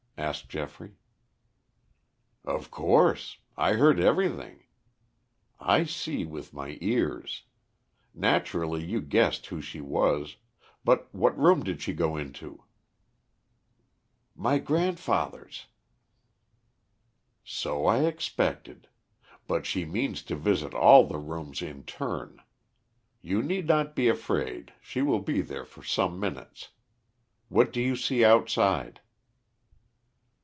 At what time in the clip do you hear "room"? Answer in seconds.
11.35-11.63